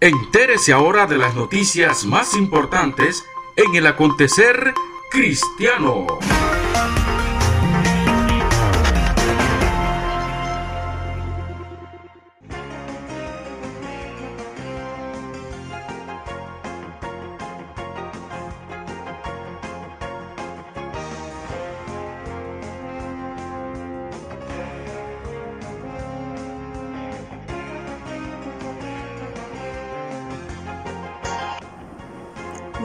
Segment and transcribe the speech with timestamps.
[0.00, 3.24] Entérese ahora de las noticias más importantes
[3.56, 4.74] en el acontecer
[5.10, 6.06] cristiano.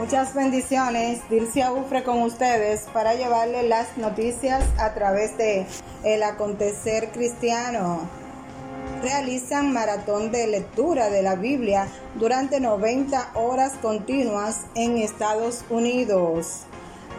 [0.01, 5.67] Muchas bendiciones, Dilcia Ufre con ustedes para llevarle las noticias a través de
[6.03, 8.09] El Acontecer Cristiano.
[9.03, 16.63] Realizan maratón de lectura de la Biblia durante 90 horas continuas en Estados Unidos.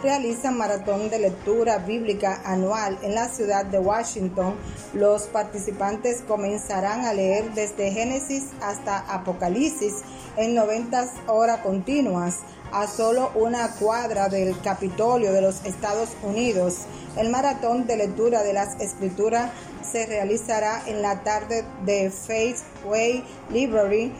[0.03, 4.55] Realizan maratón de lectura bíblica anual en la ciudad de Washington.
[4.93, 10.01] Los participantes comenzarán a leer desde Génesis hasta Apocalipsis
[10.35, 12.39] en 90 horas continuas
[12.73, 16.79] a solo una cuadra del Capitolio de los Estados Unidos.
[17.15, 19.51] El maratón de lectura de las escrituras
[19.89, 24.11] se realizará en la tarde de Faithway Library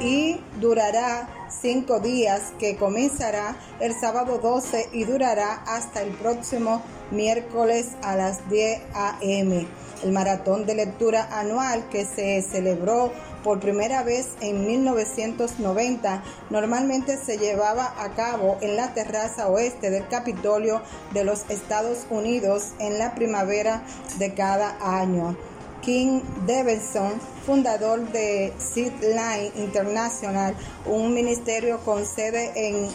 [0.00, 7.92] y durará cinco días que comenzará el sábado 12 y durará hasta el próximo miércoles
[8.02, 9.66] a las 10 a.m.
[10.04, 13.12] El maratón de lectura anual que se celebró
[13.42, 20.06] por primera vez en 1990 normalmente se llevaba a cabo en la terraza oeste del
[20.08, 20.82] Capitolio
[21.12, 23.82] de los Estados Unidos en la primavera
[24.18, 25.36] de cada año.
[25.82, 30.54] King Davidson, fundador de Seedline International,
[30.86, 32.88] un ministerio con sede en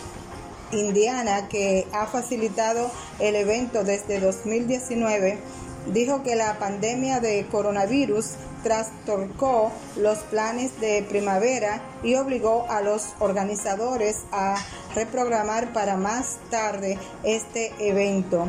[0.72, 5.38] Indiana que ha facilitado el evento desde 2019,
[5.92, 8.34] dijo que la pandemia de coronavirus
[8.64, 14.56] trastorcó los planes de primavera y obligó a los organizadores a
[14.96, 18.48] reprogramar para más tarde este evento.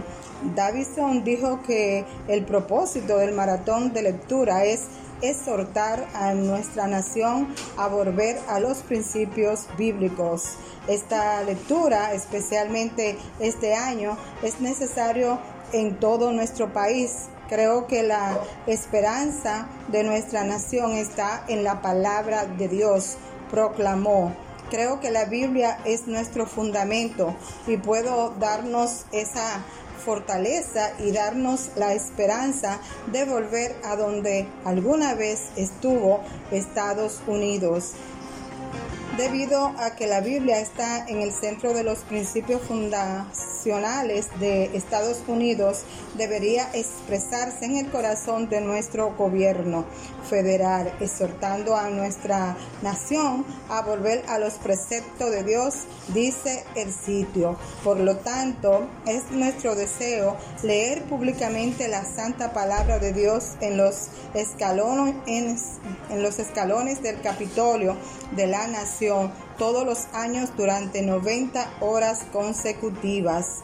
[0.54, 4.82] Davison dijo que el propósito del maratón de lectura es
[5.22, 10.56] exhortar a nuestra nación a volver a los principios bíblicos.
[10.86, 15.38] Esta lectura, especialmente este año, es necesario
[15.72, 17.28] en todo nuestro país.
[17.54, 23.14] Creo que la esperanza de nuestra nación está en la palabra de Dios,
[23.48, 24.34] proclamó.
[24.70, 27.36] Creo que la Biblia es nuestro fundamento
[27.68, 29.62] y puedo darnos esa
[30.04, 32.80] fortaleza y darnos la esperanza
[33.12, 37.92] de volver a donde alguna vez estuvo Estados Unidos
[39.16, 45.22] debido a que la Biblia está en el centro de los principios fundacionales de Estados
[45.26, 45.84] Unidos,
[46.18, 49.86] debería expresarse en el corazón de nuestro gobierno
[50.28, 55.74] federal, exhortando a nuestra nación a volver a los preceptos de Dios,
[56.08, 57.56] dice el sitio.
[57.82, 64.08] Por lo tanto, es nuestro deseo leer públicamente la santa palabra de Dios en los
[64.34, 67.96] escalones, en, los escalones del Capitolio
[68.32, 73.62] de la nación todos los años durante 90 horas consecutivas.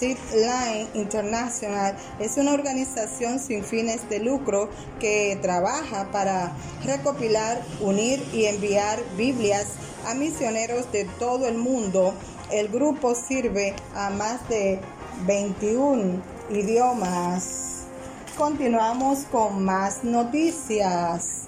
[0.00, 4.68] Line International es una organización sin fines de lucro
[4.98, 6.52] que trabaja para
[6.84, 9.66] recopilar, unir y enviar Biblias
[10.06, 12.14] a misioneros de todo el mundo.
[12.50, 14.80] El grupo sirve a más de
[15.26, 16.20] 21
[16.50, 17.84] idiomas.
[18.36, 21.42] Continuamos con más noticias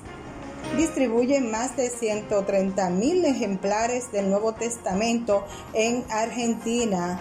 [0.77, 7.21] distribuye más de 130 mil ejemplares del Nuevo Testamento en Argentina.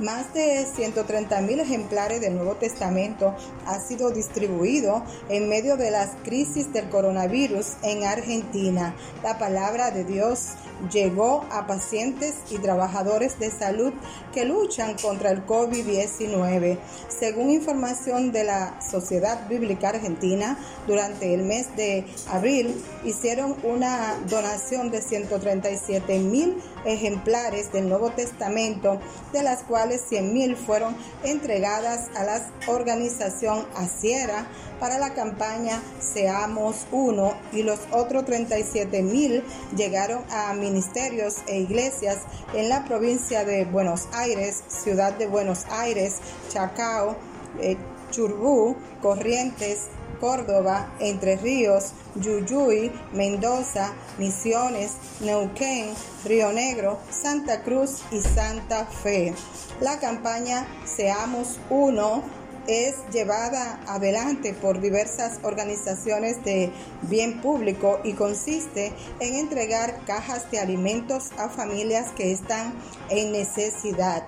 [0.00, 3.36] Más de 130 mil ejemplares del Nuevo Testamento
[3.66, 8.94] ha sido distribuido en medio de las crisis del coronavirus en Argentina.
[9.22, 10.52] La palabra de Dios
[10.90, 13.92] llegó a pacientes y trabajadores de salud
[14.32, 16.78] que luchan contra el COVID-19.
[17.08, 20.56] Según información de la Sociedad Bíblica Argentina,
[20.86, 29.00] durante el mes de abril hicieron una donación de 137 mil ejemplares del Nuevo Testamento,
[29.32, 34.46] de las cuales 100 mil fueron entregadas a la organización Asiera
[34.78, 39.44] para la campaña Seamos Uno y los otros 37 mil
[39.76, 42.18] llegaron a ministerios e iglesias
[42.54, 46.16] en la provincia de Buenos Aires, ciudad de Buenos Aires,
[46.48, 47.16] Chacao,
[47.60, 47.76] eh,
[48.10, 49.88] Churbú, Corrientes,
[50.20, 55.94] Córdoba, Entre Ríos, Yuyuy, Mendoza, Misiones, Neuquén,
[56.24, 59.34] Río Negro, Santa Cruz y Santa Fe.
[59.80, 62.22] La campaña Seamos Uno
[62.66, 66.70] es llevada adelante por diversas organizaciones de
[67.02, 72.74] bien público y consiste en entregar cajas de alimentos a familias que están
[73.08, 74.26] en necesidad.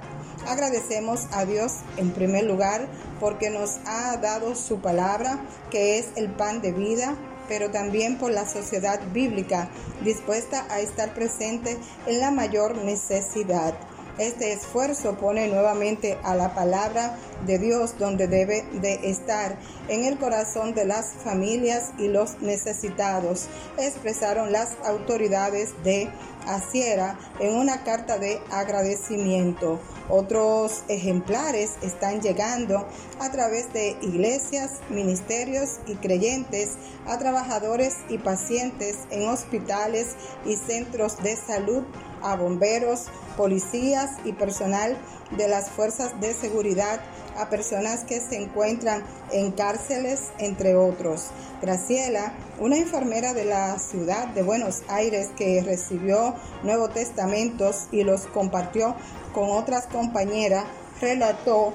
[0.48, 2.88] Agradecemos a Dios en primer lugar
[3.22, 5.38] porque nos ha dado su palabra,
[5.70, 7.14] que es el pan de vida,
[7.46, 9.68] pero también por la sociedad bíblica
[10.02, 13.74] dispuesta a estar presente en la mayor necesidad.
[14.18, 17.16] Este esfuerzo pone nuevamente a la palabra
[17.46, 23.46] de Dios donde debe de estar, en el corazón de las familias y los necesitados,
[23.78, 26.10] expresaron las autoridades de
[26.46, 29.78] Asiera en una carta de agradecimiento.
[30.08, 32.86] Otros ejemplares están llegando
[33.20, 36.72] a través de iglesias, ministerios y creyentes
[37.06, 41.84] a trabajadores y pacientes en hospitales y centros de salud,
[42.22, 43.06] a bomberos,
[43.36, 44.96] policías y personal
[45.36, 47.00] de las fuerzas de seguridad
[47.38, 49.02] a personas que se encuentran
[49.32, 51.28] en cárceles, entre otros.
[51.60, 58.26] Graciela, una enfermera de la ciudad de Buenos Aires que recibió Nuevos Testamentos y los
[58.26, 58.94] compartió
[59.32, 60.64] con otras compañeras,
[61.00, 61.72] relató,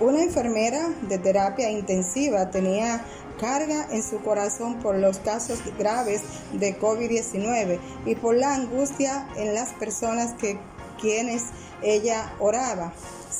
[0.00, 3.04] una enfermera de terapia intensiva tenía
[3.38, 6.22] carga en su corazón por los casos graves
[6.52, 10.58] de COVID-19 y por la angustia en las personas que
[11.00, 11.44] quienes
[11.82, 12.92] ella oraba.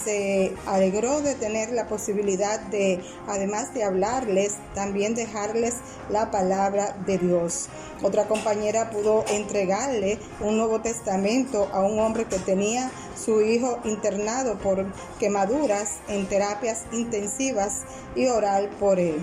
[0.04, 5.74] Se alegró de tener la posibilidad de, además de hablarles, también dejarles
[6.08, 7.68] la palabra de Dios.
[8.02, 14.56] Otra compañera pudo entregarle un Nuevo Testamento a un hombre que tenía su hijo internado
[14.58, 14.86] por
[15.18, 17.82] quemaduras en terapias intensivas
[18.14, 19.20] y orar por él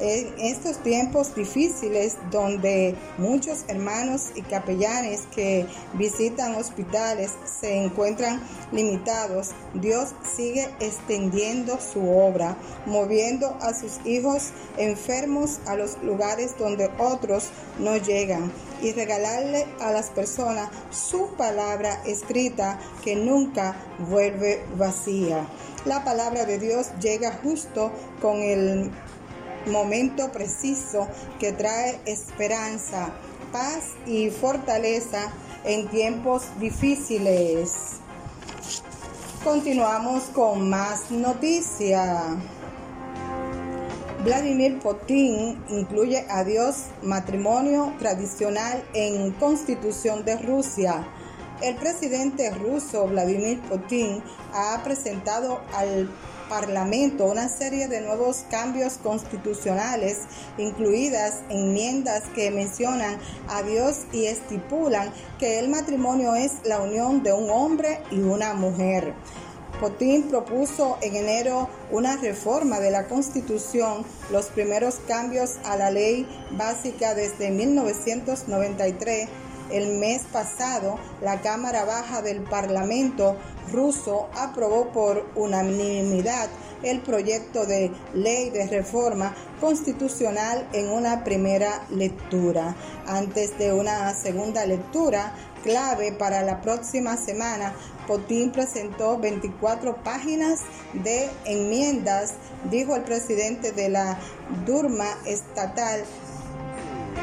[0.00, 8.40] en estos tiempos difíciles donde muchos hermanos y capellanes que visitan hospitales se encuentran
[8.72, 12.56] limitados, Dios sigue extendiendo su obra,
[12.86, 18.50] moviendo a sus hijos enfermos a los lugares donde otros no llegan
[18.82, 23.76] y regalarle a las personas su palabra escrita que nunca
[24.08, 25.46] vuelve vacía.
[25.84, 28.90] La palabra de Dios llega justo con el
[29.66, 31.08] momento preciso
[31.38, 33.10] que trae esperanza,
[33.52, 35.32] paz y fortaleza
[35.64, 38.00] en tiempos difíciles.
[39.44, 42.36] Continuamos con más noticias.
[44.24, 51.08] Vladimir Putin incluye adiós matrimonio tradicional en Constitución de Rusia.
[51.62, 56.10] El presidente ruso Vladimir Putin ha presentado al
[56.50, 60.18] Parlamento una serie de nuevos cambios constitucionales,
[60.58, 67.32] incluidas enmiendas que mencionan a Dios y estipulan que el matrimonio es la unión de
[67.32, 69.14] un hombre y una mujer.
[69.78, 76.26] Putin propuso en enero una reforma de la Constitución, los primeros cambios a la ley
[76.50, 79.28] básica desde 1993
[79.70, 83.36] el mes pasado, la Cámara Baja del Parlamento
[83.72, 86.48] ruso aprobó por unanimidad
[86.82, 92.74] el proyecto de ley de reforma constitucional en una primera lectura.
[93.06, 97.74] Antes de una segunda lectura, clave para la próxima semana,
[98.06, 100.60] Putin presentó 24 páginas
[100.94, 102.34] de enmiendas,
[102.70, 104.18] dijo el presidente de la
[104.66, 106.02] Durma estatal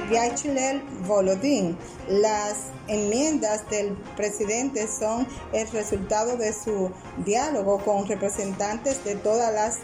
[0.10, 1.78] Vyacheslav Volodin.
[2.10, 6.92] Las enmiendas del presidente son el resultado de su
[7.26, 9.80] diálogo con representantes de todas las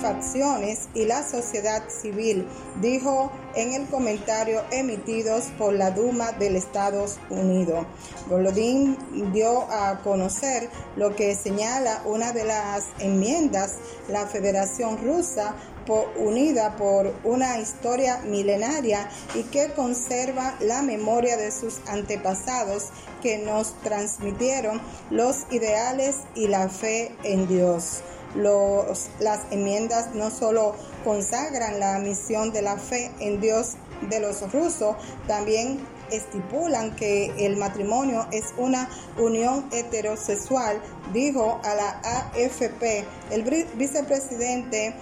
[0.00, 2.46] facciones y la sociedad civil,
[2.80, 7.86] dijo en el comentario emitidos por la Duma del Estados Unidos.
[8.28, 8.96] Volodín
[9.32, 13.76] dio a conocer lo que señala una de las enmiendas,
[14.08, 15.54] la Federación Rusa
[15.94, 22.88] unida por una historia milenaria y que conserva la memoria de sus antepasados
[23.22, 28.02] que nos transmitieron los ideales y la fe en Dios.
[28.34, 30.74] las enmiendas no solo
[31.04, 33.76] consagran la misión de la fe en Dios
[34.10, 38.88] de los rusos, también estipulan que el matrimonio es una
[39.18, 40.80] unión heterosexual,
[41.12, 43.42] dijo a la AFP el
[43.74, 44.94] vicepresidente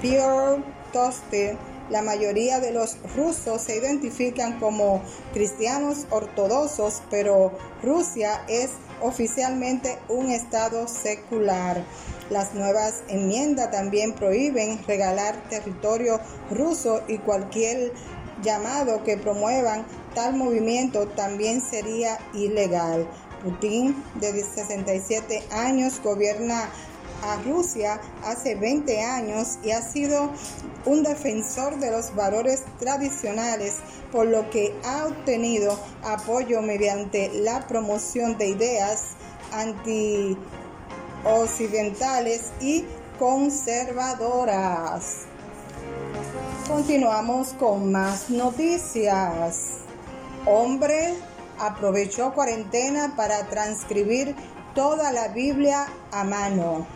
[0.00, 0.62] Pierre
[0.92, 1.56] Toste,
[1.90, 10.30] la mayoría de los rusos se identifican como cristianos ortodoxos, pero Rusia es oficialmente un
[10.30, 11.84] estado secular.
[12.30, 17.92] Las nuevas enmiendas también prohíben regalar territorio ruso y cualquier
[18.42, 23.06] llamado que promuevan tal movimiento también sería ilegal.
[23.42, 26.68] Putin, de 67 años, gobierna
[27.22, 30.30] a Rusia hace 20 años y ha sido
[30.84, 33.76] un defensor de los valores tradicionales,
[34.12, 39.16] por lo que ha obtenido apoyo mediante la promoción de ideas
[39.52, 42.84] anti-occidentales y
[43.18, 45.22] conservadoras.
[46.68, 49.78] Continuamos con más noticias.
[50.44, 51.14] Hombre
[51.58, 54.36] aprovechó cuarentena para transcribir
[54.74, 56.86] toda la Biblia a mano.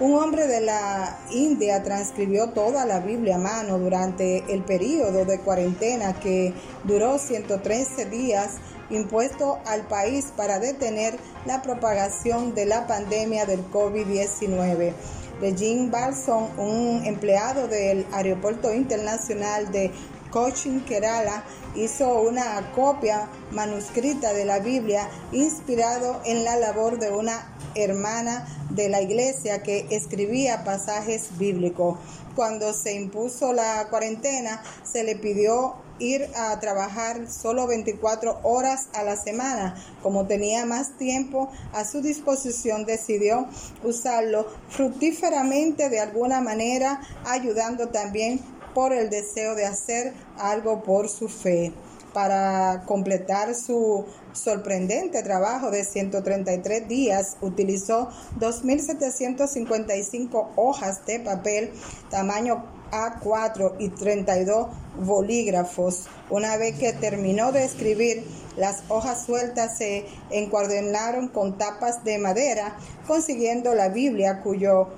[0.00, 5.38] Un hombre de la India transcribió toda la Biblia a mano durante el periodo de
[5.38, 8.56] cuarentena que duró 113 días
[8.90, 14.94] impuesto al país para detener la propagación de la pandemia del COVID-19.
[15.40, 19.92] Regine Balson, un empleado del Aeropuerto Internacional de
[20.34, 21.44] Cochin, Kerala,
[21.76, 28.88] hizo una copia manuscrita de la Biblia inspirado en la labor de una hermana de
[28.88, 32.00] la iglesia que escribía pasajes bíblicos.
[32.34, 39.04] Cuando se impuso la cuarentena, se le pidió ir a trabajar solo 24 horas a
[39.04, 39.76] la semana.
[40.02, 43.46] Como tenía más tiempo a su disposición, decidió
[43.84, 48.40] usarlo fructíferamente de alguna manera, ayudando también
[48.74, 51.72] por el deseo de hacer algo por su fe.
[52.12, 61.72] Para completar su sorprendente trabajo de 133 días, utilizó 2.755 hojas de papel
[62.10, 64.68] tamaño A4 y 32
[65.04, 66.06] bolígrafos.
[66.30, 68.24] Una vez que terminó de escribir,
[68.56, 72.76] las hojas sueltas se encuadernaron con tapas de madera,
[73.08, 74.90] consiguiendo la Biblia cuyo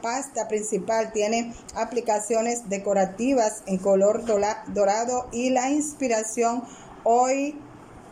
[0.00, 6.62] pasta principal tiene aplicaciones decorativas en color dorado y la inspiración
[7.04, 7.58] hoy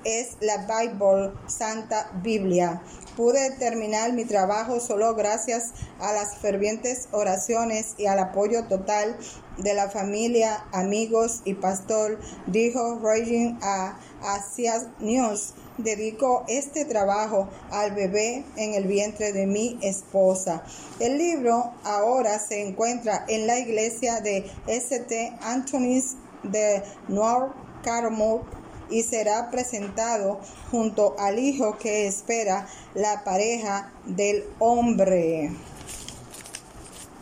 [0.05, 2.81] es la Bible, Santa Biblia.
[3.19, 9.19] Pude terminar mi trabajo solo gracias a las fervientes oraciones y al apoyo total
[9.57, 15.55] de la familia, amigos y pastor, dijo Raging a Asia News.
[15.79, 20.63] Dedico este trabajo al bebé en el vientre de mi esposa.
[21.01, 25.37] El libro ahora se encuentra en la iglesia de St.
[25.43, 28.58] Anthony's de North Carolina
[28.91, 30.41] y será presentado
[30.71, 35.51] junto al hijo que espera la pareja del hombre.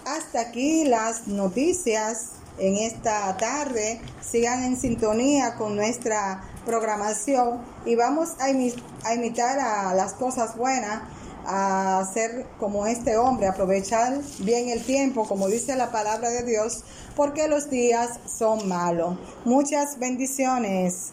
[0.05, 4.01] Hasta aquí las noticias en esta tarde.
[4.21, 11.03] Sigan en sintonía con nuestra programación y vamos a, imitar a las cosas buenas
[11.47, 16.83] a ser como este hombre, aprovechar bien el tiempo, como dice la palabra de Dios,
[17.15, 19.17] porque los días son malos.
[19.45, 21.13] Muchas bendiciones.